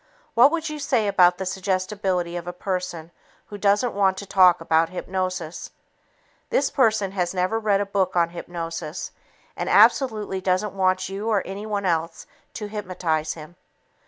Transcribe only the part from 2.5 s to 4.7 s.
person who doesn't want to talk